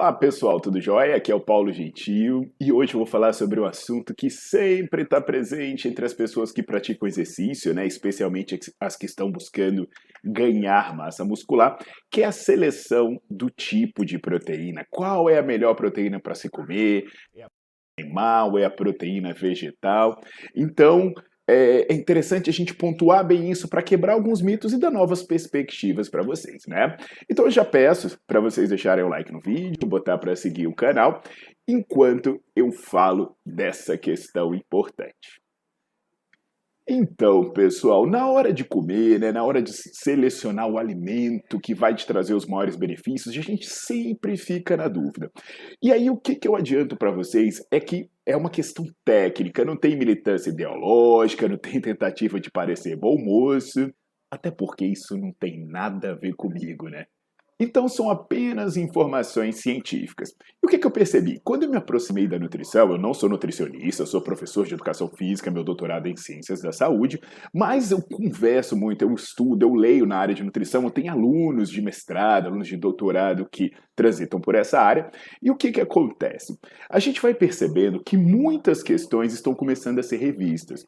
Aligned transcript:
Olá 0.00 0.14
pessoal, 0.14 0.58
tudo 0.58 0.80
jóia? 0.80 1.14
Aqui 1.14 1.30
é 1.30 1.34
o 1.34 1.44
Paulo 1.44 1.70
Gentil 1.70 2.50
e 2.58 2.72
hoje 2.72 2.94
eu 2.94 2.98
vou 3.00 3.06
falar 3.06 3.34
sobre 3.34 3.60
um 3.60 3.66
assunto 3.66 4.14
que 4.14 4.30
sempre 4.30 5.02
está 5.02 5.20
presente 5.20 5.88
entre 5.88 6.06
as 6.06 6.14
pessoas 6.14 6.50
que 6.50 6.62
praticam 6.62 7.06
exercício, 7.06 7.74
né? 7.74 7.86
especialmente 7.86 8.58
as 8.80 8.96
que 8.96 9.04
estão 9.04 9.30
buscando 9.30 9.86
ganhar 10.24 10.96
massa 10.96 11.22
muscular, 11.22 11.76
que 12.10 12.22
é 12.22 12.24
a 12.24 12.32
seleção 12.32 13.20
do 13.28 13.50
tipo 13.50 14.02
de 14.02 14.18
proteína. 14.18 14.86
Qual 14.88 15.28
é 15.28 15.38
a 15.38 15.42
melhor 15.42 15.74
proteína 15.74 16.18
para 16.18 16.34
se 16.34 16.48
comer? 16.48 17.04
É 17.36 17.42
a 17.42 17.48
animal, 18.00 18.58
é 18.58 18.64
a 18.64 18.70
proteína 18.70 19.34
vegetal? 19.34 20.18
Então, 20.56 21.12
é, 21.50 21.86
é 21.90 21.94
interessante 21.94 22.48
a 22.48 22.52
gente 22.52 22.74
pontuar 22.74 23.26
bem 23.26 23.50
isso 23.50 23.68
para 23.68 23.82
quebrar 23.82 24.12
alguns 24.12 24.40
mitos 24.40 24.72
e 24.72 24.78
dar 24.78 24.90
novas 24.90 25.22
perspectivas 25.22 26.08
para 26.08 26.22
vocês, 26.22 26.62
né? 26.66 26.96
Então 27.28 27.44
eu 27.46 27.50
já 27.50 27.64
peço 27.64 28.18
para 28.26 28.40
vocês 28.40 28.68
deixarem 28.68 29.04
o 29.04 29.08
like 29.08 29.32
no 29.32 29.40
vídeo, 29.40 29.88
botar 29.88 30.18
para 30.18 30.36
seguir 30.36 30.66
o 30.66 30.74
canal, 30.74 31.22
enquanto 31.66 32.40
eu 32.54 32.70
falo 32.70 33.36
dessa 33.44 33.98
questão 33.98 34.54
importante. 34.54 35.39
Então, 36.92 37.52
pessoal, 37.52 38.04
na 38.04 38.28
hora 38.28 38.52
de 38.52 38.64
comer, 38.64 39.20
né, 39.20 39.30
na 39.30 39.44
hora 39.44 39.62
de 39.62 39.70
selecionar 39.72 40.68
o 40.68 40.76
alimento 40.76 41.60
que 41.60 41.72
vai 41.72 41.94
te 41.94 42.04
trazer 42.04 42.34
os 42.34 42.44
maiores 42.44 42.74
benefícios, 42.74 43.32
a 43.32 43.40
gente 43.40 43.64
sempre 43.68 44.36
fica 44.36 44.76
na 44.76 44.88
dúvida. 44.88 45.30
E 45.80 45.92
aí, 45.92 46.10
o 46.10 46.16
que, 46.16 46.34
que 46.34 46.48
eu 46.48 46.56
adianto 46.56 46.96
para 46.96 47.12
vocês 47.12 47.64
é 47.70 47.78
que 47.78 48.10
é 48.26 48.36
uma 48.36 48.50
questão 48.50 48.84
técnica, 49.04 49.64
não 49.64 49.76
tem 49.76 49.96
militância 49.96 50.50
ideológica, 50.50 51.46
não 51.46 51.56
tem 51.56 51.80
tentativa 51.80 52.40
de 52.40 52.50
parecer 52.50 52.96
bom 52.96 53.16
moço, 53.16 53.88
até 54.28 54.50
porque 54.50 54.84
isso 54.84 55.16
não 55.16 55.32
tem 55.38 55.64
nada 55.64 56.10
a 56.10 56.16
ver 56.16 56.34
comigo, 56.34 56.88
né? 56.88 57.04
Então 57.60 57.86
são 57.88 58.08
apenas 58.08 58.78
informações 58.78 59.56
científicas. 59.56 60.30
E 60.62 60.66
o 60.66 60.68
que, 60.68 60.78
que, 60.78 60.86
eu 60.86 60.90
percebi? 60.90 61.38
Quando 61.44 61.64
eu 61.64 61.70
me 61.70 61.76
aproximei 61.76 62.26
da 62.26 62.38
nutrição, 62.38 62.90
eu 62.90 62.96
não 62.96 63.12
sou 63.12 63.28
nutricionista, 63.28 64.06
sou 64.06 64.22
professor 64.22 64.66
de 64.66 64.72
educação 64.72 65.08
física, 65.08 65.50
meu 65.50 65.62
doutorado 65.62 66.06
é 66.06 66.10
em 66.10 66.16
ciências 66.16 66.62
da 66.62 66.72
saúde, 66.72 67.20
mas 67.52 67.90
eu 67.90 68.00
converso 68.00 68.74
muito, 68.74 69.02
eu 69.02 69.12
estudo, 69.14 69.66
eu 69.66 69.74
leio 69.74 70.06
na 70.06 70.16
área 70.16 70.34
de 70.34 70.42
nutrição, 70.42 70.84
eu 70.84 70.90
tenho 70.90 71.12
alunos 71.12 71.68
de 71.68 71.82
mestrado, 71.82 72.46
alunos 72.46 72.66
de 72.66 72.78
doutorado 72.78 73.46
que 73.50 73.70
transitam 73.94 74.40
por 74.40 74.54
essa 74.54 74.80
área. 74.80 75.10
E 75.42 75.50
o 75.50 75.56
que, 75.56 75.70
que 75.70 75.80
acontece? 75.82 76.58
A 76.88 76.98
gente 76.98 77.20
vai 77.20 77.34
percebendo 77.34 78.02
que 78.02 78.16
muitas 78.16 78.82
questões 78.82 79.34
estão 79.34 79.54
começando 79.54 79.98
a 79.98 80.02
ser 80.02 80.16
revistas 80.16 80.86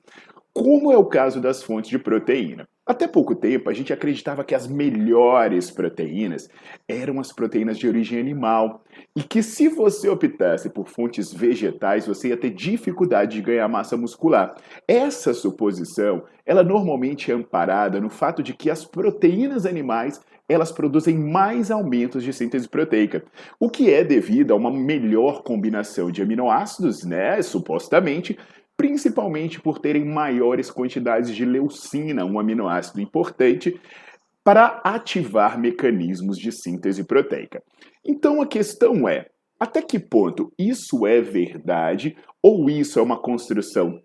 como 0.53 0.93
é 0.93 0.97
o 0.97 1.05
caso 1.05 1.41
das 1.41 1.63
fontes 1.63 1.91
de 1.91 1.99
proteína. 1.99 2.69
Até 2.85 3.07
pouco 3.07 3.35
tempo, 3.35 3.71
a 3.71 3.73
gente 3.73 3.93
acreditava 3.93 4.43
que 4.43 4.55
as 4.55 4.67
melhores 4.67 5.71
proteínas 5.71 6.49
eram 6.89 7.21
as 7.21 7.33
proteínas 7.33 7.79
de 7.79 7.87
origem 7.87 8.19
animal 8.19 8.83
e 9.15 9.23
que 9.23 9.43
se 9.43 9.69
você 9.69 10.09
optasse 10.09 10.69
por 10.69 10.89
fontes 10.89 11.33
vegetais, 11.33 12.07
você 12.07 12.29
ia 12.29 12.37
ter 12.37 12.51
dificuldade 12.51 13.37
de 13.37 13.43
ganhar 13.43 13.69
massa 13.69 13.97
muscular. 13.97 14.57
Essa 14.87 15.33
suposição, 15.33 16.25
ela 16.45 16.65
normalmente 16.65 17.31
é 17.31 17.35
amparada 17.35 18.01
no 18.01 18.11
fato 18.11 18.43
de 18.43 18.53
que 18.53 18.69
as 18.69 18.85
proteínas 18.85 19.65
animais 19.65 20.21
elas 20.49 20.73
produzem 20.73 21.17
mais 21.17 21.71
aumentos 21.71 22.23
de 22.23 22.33
síntese 22.33 22.69
proteica, 22.69 23.25
o 23.59 23.71
que 23.71 23.91
é 23.91 24.05
devido 24.05 24.53
a 24.53 24.57
uma 24.57 24.71
melhor 24.71 25.43
combinação 25.45 26.11
de 26.11 26.21
aminoácidos, 26.21 27.05
né, 27.05 27.41
supostamente, 27.41 28.37
principalmente 28.83 29.61
por 29.61 29.79
terem 29.79 30.05
maiores 30.05 30.69
quantidades 30.69 31.33
de 31.33 31.45
leucina, 31.45 32.25
um 32.25 32.37
aminoácido 32.37 33.01
importante, 33.01 33.81
para 34.43 34.81
ativar 34.83 35.57
mecanismos 35.57 36.37
de 36.37 36.51
síntese 36.51 37.05
proteica. 37.05 37.63
Então 38.05 38.43
a 38.43 38.47
questão 38.47 39.09
é: 39.09 39.27
até 39.59 39.81
que 39.81 40.01
ponto 40.01 40.53
isso 40.59 41.07
é 41.07 41.21
verdade 41.21 42.17
ou 42.43 42.69
isso 42.69 42.99
é 42.99 43.03
uma 43.03 43.23
construção? 43.23 44.01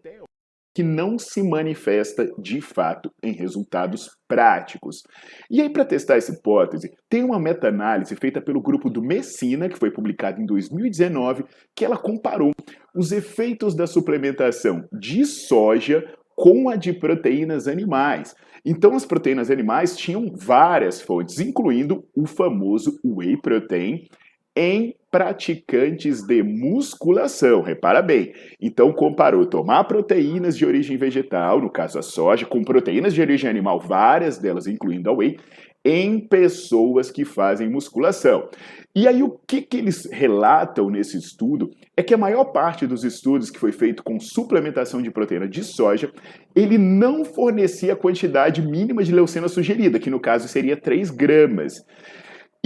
Que 0.77 0.83
não 0.83 1.17
se 1.17 1.41
manifesta 1.41 2.31
de 2.37 2.61
fato 2.61 3.11
em 3.23 3.31
resultados 3.31 4.11
práticos. 4.27 5.01
E 5.49 5.59
aí, 5.59 5.71
para 5.71 5.83
testar 5.83 6.17
essa 6.17 6.31
hipótese, 6.31 6.91
tem 7.09 7.23
uma 7.23 7.39
meta-análise 7.39 8.15
feita 8.15 8.39
pelo 8.39 8.61
grupo 8.61 8.87
do 8.87 9.01
Messina, 9.01 9.69
que 9.69 9.79
foi 9.79 9.89
publicada 9.89 10.39
em 10.39 10.45
2019, 10.45 11.45
que 11.75 11.83
ela 11.83 11.97
comparou 11.97 12.51
os 12.95 13.11
efeitos 13.11 13.73
da 13.73 13.87
suplementação 13.87 14.87
de 14.93 15.25
soja 15.25 16.05
com 16.35 16.69
a 16.69 16.75
de 16.75 16.93
proteínas 16.93 17.67
animais. 17.67 18.35
Então, 18.63 18.95
as 18.95 19.03
proteínas 19.03 19.49
animais 19.49 19.97
tinham 19.97 20.31
várias 20.31 21.01
fontes, 21.01 21.39
incluindo 21.39 22.05
o 22.15 22.27
famoso 22.27 22.99
whey 23.03 23.35
protein 23.41 24.05
em 24.57 24.95
praticantes 25.11 26.23
de 26.23 26.41
musculação. 26.41 27.61
Repara 27.61 28.01
bem. 28.01 28.33
Então 28.59 28.91
comparou 28.91 29.45
tomar 29.45 29.83
proteínas 29.83 30.57
de 30.57 30.65
origem 30.65 30.97
vegetal, 30.97 31.61
no 31.61 31.69
caso 31.69 31.99
a 31.99 32.01
soja, 32.01 32.43
com 32.43 32.63
proteínas 32.63 33.13
de 33.13 33.21
origem 33.21 33.47
animal, 33.47 33.79
várias 33.79 34.39
delas 34.39 34.65
incluindo 34.65 35.11
a 35.11 35.13
whey, 35.13 35.37
em 35.85 36.19
pessoas 36.19 37.11
que 37.11 37.23
fazem 37.23 37.69
musculação. 37.69 38.49
E 38.95 39.07
aí 39.07 39.21
o 39.21 39.39
que, 39.47 39.61
que 39.61 39.77
eles 39.77 40.09
relatam 40.11 40.89
nesse 40.89 41.19
estudo 41.19 41.69
é 41.95 42.01
que 42.01 42.15
a 42.15 42.17
maior 42.17 42.45
parte 42.45 42.87
dos 42.87 43.03
estudos 43.03 43.51
que 43.51 43.59
foi 43.59 43.71
feito 43.71 44.03
com 44.03 44.19
suplementação 44.19 45.03
de 45.03 45.11
proteína 45.11 45.47
de 45.47 45.63
soja, 45.63 46.11
ele 46.55 46.79
não 46.79 47.23
fornecia 47.23 47.93
a 47.93 47.95
quantidade 47.95 48.61
mínima 48.61 49.03
de 49.03 49.13
leucina 49.13 49.47
sugerida, 49.47 49.99
que 49.99 50.09
no 50.09 50.19
caso 50.19 50.47
seria 50.47 50.75
3 50.75 51.11
gramas. 51.11 51.85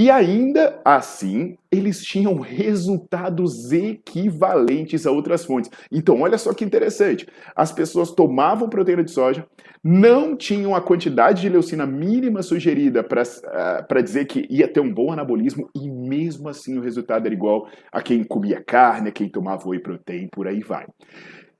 E 0.01 0.09
ainda 0.09 0.81
assim, 0.83 1.55
eles 1.71 2.03
tinham 2.03 2.39
resultados 2.39 3.71
equivalentes 3.71 5.05
a 5.05 5.11
outras 5.11 5.45
fontes. 5.45 5.69
Então, 5.91 6.21
olha 6.21 6.39
só 6.39 6.55
que 6.55 6.65
interessante. 6.65 7.27
As 7.55 7.71
pessoas 7.71 8.09
tomavam 8.09 8.67
proteína 8.67 9.03
de 9.03 9.11
soja, 9.11 9.45
não 9.83 10.35
tinham 10.35 10.73
a 10.73 10.81
quantidade 10.81 11.41
de 11.41 11.49
leucina 11.49 11.85
mínima 11.85 12.41
sugerida 12.41 13.03
para 13.03 13.21
uh, 13.21 14.03
dizer 14.03 14.25
que 14.25 14.47
ia 14.49 14.67
ter 14.67 14.79
um 14.79 14.91
bom 14.91 15.11
anabolismo, 15.11 15.69
e 15.75 15.87
mesmo 15.87 16.49
assim 16.49 16.79
o 16.79 16.81
resultado 16.81 17.27
era 17.27 17.35
igual 17.35 17.67
a 17.91 18.01
quem 18.01 18.23
comia 18.23 18.59
carne, 18.59 19.09
a 19.09 19.11
quem 19.11 19.29
tomava 19.29 19.69
whey 19.69 19.79
protein, 19.79 20.27
por 20.31 20.47
aí 20.47 20.61
vai. 20.61 20.87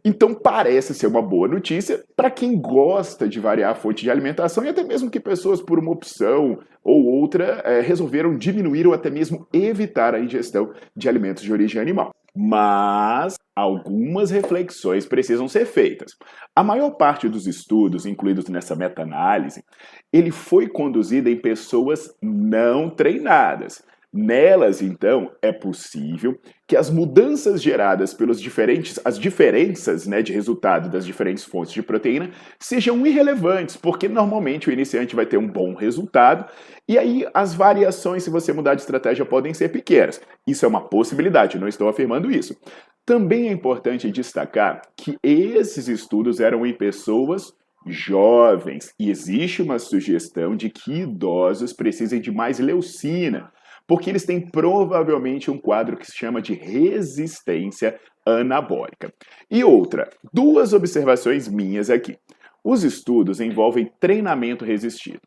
Então 0.04 0.34
parece 0.34 0.94
ser 0.96 1.08
uma 1.08 1.22
boa 1.22 1.48
notícia 1.48 2.04
para 2.16 2.32
quem 2.32 2.60
gosta 2.60 3.28
de 3.28 3.40
variar 3.40 3.72
a 3.72 3.76
fonte 3.76 4.04
de 4.04 4.10
alimentação 4.10 4.66
e 4.66 4.70
até 4.70 4.84
mesmo 4.84 5.12
que 5.12 5.20
pessoas, 5.20 5.62
por 5.62 5.78
uma 5.78 5.92
opção 5.92 6.60
ou 6.84 7.06
outra, 7.06 7.62
é, 7.64 7.82
resolveram 7.82 8.36
diminuir 8.36 8.88
ou 8.88 8.94
até 8.94 9.10
mesmo 9.10 9.48
evitar 9.54 10.16
a 10.16 10.20
ingestão 10.20 10.74
de 10.96 11.08
alimentos 11.08 11.44
de 11.44 11.54
origem 11.54 11.80
animal. 11.80 12.12
Mas 12.36 13.36
algumas 13.56 14.32
reflexões 14.32 15.06
precisam 15.06 15.48
ser 15.48 15.66
feitas. 15.66 16.14
A 16.56 16.64
maior 16.64 16.92
parte 16.92 17.30
dos 17.30 17.46
estudos 17.46 18.06
incluídos 18.06 18.48
nessa 18.48 18.76
meta-análise, 18.76 19.64
ele 20.12 20.32
foi 20.32 20.68
conduzido 20.68 21.30
em 21.30 21.40
pessoas 21.40 22.16
não 22.22 22.90
treinadas. 22.90 23.84
Nelas, 24.14 24.82
então, 24.82 25.32
é 25.42 25.54
possível 25.54 26.38
que 26.68 26.76
as 26.76 26.90
mudanças 26.90 27.62
geradas 27.62 28.14
pelos 28.14 28.42
diferentes, 28.42 29.00
as 29.06 29.18
diferenças 29.18 30.06
né, 30.06 30.22
de 30.22 30.34
resultado 30.34 30.90
das 30.90 31.06
diferentes 31.06 31.46
fontes 31.46 31.72
de 31.72 31.82
proteína 31.82 32.30
sejam 32.60 33.08
irrelevantes, 33.08 33.78
porque 33.78 34.10
normalmente 34.10 34.68
o 34.68 34.74
iniciante 34.74 35.16
vai 35.16 35.26
ter 35.26 35.38
um 35.38 35.48
bom 35.48 35.74
resultado, 35.74 36.46
e 36.90 36.98
aí 36.98 37.26
as 37.34 37.54
variações, 37.54 38.24
se 38.24 38.30
você 38.30 38.52
mudar 38.52 38.76
de 38.76 38.82
estratégia, 38.82 39.26
podem 39.26 39.54
ser 39.54 39.70
pequenas. 39.70 40.20
Isso 40.46 40.66
é 40.66 40.68
uma 40.68 40.90
possibilidade, 40.90 41.58
não 41.58 41.70
estou 41.70 41.88
afirmando 41.88 42.30
isso. 42.30 42.58
Também 43.06 43.48
é 43.48 43.52
importante 43.54 44.12
destacar 44.12 44.82
que 44.98 45.16
esses 45.24 45.88
estudos 45.88 46.42
eram 46.42 46.66
em 46.66 46.74
pessoas 46.74 47.54
jovens 47.88 48.94
e 49.00 49.10
existe 49.10 49.62
uma 49.62 49.80
sugestão 49.80 50.56
de 50.56 50.70
que 50.70 51.02
idosos 51.02 51.72
precisem 51.72 52.20
de 52.20 52.30
mais 52.30 52.60
leucina 52.60 53.52
porque 53.88 54.10
eles 54.10 54.26
têm 54.26 54.40
provavelmente 54.40 55.50
um 55.50 55.58
quadro 55.58 55.98
que 55.98 56.06
se 56.06 56.16
chama 56.16 56.42
de 56.42 56.54
resistência 56.54 58.00
anabólica. 58.26 59.14
E 59.50 59.64
outra, 59.64 60.10
duas 60.34 60.74
observações 60.74 61.48
minhas 61.48 61.90
aqui. 61.90 62.18
Os 62.64 62.84
estudos 62.84 63.42
envolvem 63.42 63.92
treinamento 64.00 64.64
resistido. 64.64 65.22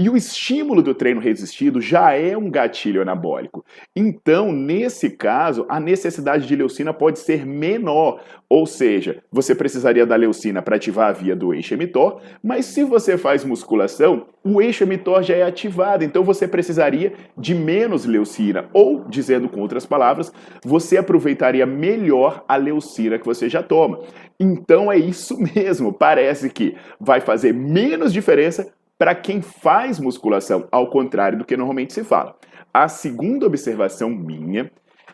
E 0.00 0.08
o 0.08 0.16
estímulo 0.16 0.80
do 0.80 0.94
treino 0.94 1.20
resistido 1.20 1.80
já 1.80 2.12
é 2.12 2.36
um 2.36 2.48
gatilho 2.48 3.02
anabólico. 3.02 3.64
Então, 3.96 4.52
nesse 4.52 5.10
caso, 5.10 5.66
a 5.68 5.80
necessidade 5.80 6.46
de 6.46 6.54
leucina 6.54 6.94
pode 6.94 7.18
ser 7.18 7.44
menor. 7.44 8.22
Ou 8.48 8.64
seja, 8.64 9.20
você 9.30 9.56
precisaria 9.56 10.06
da 10.06 10.14
leucina 10.14 10.62
para 10.62 10.76
ativar 10.76 11.08
a 11.08 11.12
via 11.12 11.34
do 11.34 11.52
eixo 11.52 11.74
emitor, 11.74 12.20
mas 12.40 12.66
se 12.66 12.84
você 12.84 13.18
faz 13.18 13.44
musculação, 13.44 14.28
o 14.44 14.62
eixo 14.62 14.84
emitor 14.84 15.20
já 15.24 15.34
é 15.34 15.42
ativado, 15.42 16.04
então 16.04 16.22
você 16.22 16.46
precisaria 16.46 17.12
de 17.36 17.52
menos 17.52 18.06
leucina. 18.06 18.68
Ou, 18.72 19.04
dizendo 19.08 19.48
com 19.48 19.60
outras 19.60 19.84
palavras, 19.84 20.32
você 20.64 20.96
aproveitaria 20.96 21.66
melhor 21.66 22.44
a 22.46 22.54
leucina 22.54 23.18
que 23.18 23.26
você 23.26 23.48
já 23.48 23.64
toma. 23.64 23.98
Então 24.38 24.92
é 24.92 24.96
isso 24.96 25.36
mesmo, 25.54 25.92
parece 25.92 26.48
que 26.48 26.76
vai 27.00 27.20
fazer 27.20 27.52
menos 27.52 28.12
diferença 28.12 28.72
para 28.98 29.14
quem 29.14 29.40
faz 29.40 30.00
musculação, 30.00 30.66
ao 30.72 30.90
contrário 30.90 31.38
do 31.38 31.44
que 31.44 31.56
normalmente 31.56 31.92
se 31.92 32.02
fala. 32.02 32.36
A 32.74 32.88
segunda 32.88 33.46
observação 33.46 34.10
minha, 34.10 34.70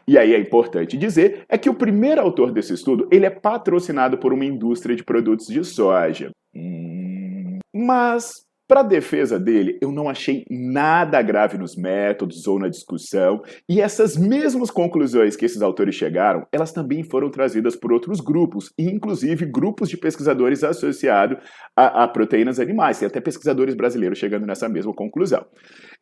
e 0.08 0.18
aí 0.18 0.34
é 0.34 0.38
importante 0.38 0.96
dizer, 0.96 1.44
é 1.48 1.58
que 1.58 1.68
o 1.68 1.74
primeiro 1.74 2.20
autor 2.20 2.50
desse 2.50 2.72
estudo 2.72 3.06
ele 3.12 3.26
é 3.26 3.30
patrocinado 3.30 4.18
por 4.18 4.32
uma 4.32 4.44
indústria 4.44 4.96
de 4.96 5.04
produtos 5.04 5.46
de 5.46 5.62
soja. 5.62 6.30
Hum, 6.54 7.58
mas 7.72 8.32
para 8.66 8.82
defesa 8.82 9.38
dele, 9.38 9.78
eu 9.82 9.92
não 9.92 10.08
achei 10.08 10.44
nada 10.48 11.20
grave 11.20 11.58
nos 11.58 11.76
métodos 11.76 12.46
ou 12.46 12.58
na 12.58 12.68
discussão, 12.68 13.42
e 13.68 13.80
essas 13.80 14.16
mesmas 14.16 14.70
conclusões 14.70 15.36
que 15.36 15.44
esses 15.44 15.60
autores 15.60 15.94
chegaram, 15.94 16.46
elas 16.50 16.72
também 16.72 17.02
foram 17.02 17.30
trazidas 17.30 17.76
por 17.76 17.92
outros 17.92 18.20
grupos, 18.20 18.72
e 18.78 18.84
inclusive 18.84 19.44
grupos 19.44 19.88
de 19.88 19.96
pesquisadores 19.96 20.64
associados 20.64 21.38
a, 21.76 22.04
a 22.04 22.08
proteínas 22.08 22.58
animais, 22.58 23.02
e 23.02 23.04
até 23.04 23.20
pesquisadores 23.20 23.74
brasileiros 23.74 24.18
chegando 24.18 24.46
nessa 24.46 24.68
mesma 24.68 24.94
conclusão. 24.94 25.44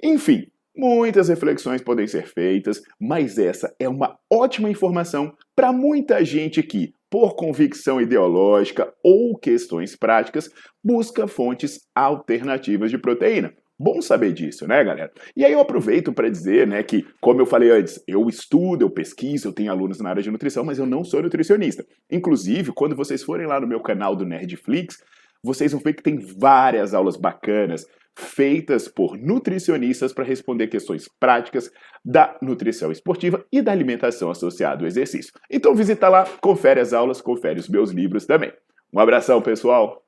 Enfim, 0.02 0.46
Muitas 0.74 1.28
reflexões 1.28 1.82
podem 1.82 2.06
ser 2.06 2.26
feitas, 2.26 2.80
mas 2.98 3.36
essa 3.36 3.74
é 3.78 3.86
uma 3.86 4.16
ótima 4.32 4.70
informação 4.70 5.34
para 5.54 5.70
muita 5.70 6.24
gente 6.24 6.62
que, 6.62 6.94
por 7.10 7.36
convicção 7.36 8.00
ideológica 8.00 8.90
ou 9.04 9.36
questões 9.36 9.94
práticas, 9.94 10.48
busca 10.82 11.26
fontes 11.26 11.80
alternativas 11.94 12.90
de 12.90 12.96
proteína. 12.96 13.52
Bom 13.78 14.00
saber 14.00 14.32
disso, 14.32 14.66
né, 14.66 14.82
galera? 14.82 15.10
E 15.36 15.44
aí 15.44 15.52
eu 15.52 15.60
aproveito 15.60 16.12
para 16.12 16.30
dizer, 16.30 16.66
né, 16.66 16.82
que, 16.82 17.04
como 17.20 17.40
eu 17.40 17.46
falei 17.46 17.70
antes, 17.70 18.02
eu 18.06 18.26
estudo, 18.28 18.82
eu 18.82 18.90
pesquiso, 18.90 19.48
eu 19.48 19.52
tenho 19.52 19.70
alunos 19.70 20.00
na 20.00 20.08
área 20.08 20.22
de 20.22 20.30
nutrição, 20.30 20.64
mas 20.64 20.78
eu 20.78 20.86
não 20.86 21.04
sou 21.04 21.20
nutricionista. 21.20 21.84
Inclusive, 22.10 22.72
quando 22.72 22.96
vocês 22.96 23.22
forem 23.22 23.46
lá 23.46 23.60
no 23.60 23.66
meu 23.66 23.80
canal 23.80 24.16
do 24.16 24.24
Nerdflix, 24.24 24.96
vocês 25.42 25.72
vão 25.72 25.80
ver 25.80 25.94
que 25.94 26.02
tem 26.02 26.18
várias 26.18 26.94
aulas 26.94 27.16
bacanas 27.16 27.84
feitas 28.16 28.88
por 28.88 29.16
nutricionistas 29.16 30.12
para 30.12 30.24
responder 30.24 30.68
questões 30.68 31.08
práticas 31.18 31.70
da 32.04 32.36
nutrição 32.42 32.92
esportiva 32.92 33.44
e 33.50 33.62
da 33.62 33.72
alimentação 33.72 34.30
associada 34.30 34.82
ao 34.82 34.86
exercício. 34.86 35.32
Então 35.50 35.74
visita 35.74 36.08
lá, 36.08 36.26
confere 36.40 36.80
as 36.80 36.92
aulas, 36.92 37.20
confere 37.20 37.58
os 37.58 37.68
meus 37.68 37.90
livros 37.90 38.26
também. 38.26 38.52
Um 38.92 39.00
abração, 39.00 39.40
pessoal! 39.40 40.02